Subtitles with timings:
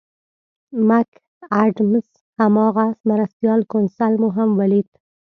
[0.87, 1.09] مک
[1.61, 2.07] اډمز
[2.39, 4.89] هماغه مرستیال کونسل مو هم ولید.